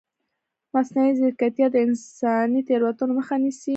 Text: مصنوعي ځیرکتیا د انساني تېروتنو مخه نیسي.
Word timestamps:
مصنوعي 0.73 1.11
ځیرکتیا 1.19 1.67
د 1.71 1.75
انساني 1.85 2.61
تېروتنو 2.67 3.11
مخه 3.19 3.35
نیسي. 3.43 3.69